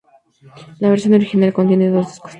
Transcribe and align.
La 0.79 0.89
versión 0.89 1.13
original 1.13 1.53
contiene 1.53 1.89
dos 1.89 2.07
discos. 2.07 2.29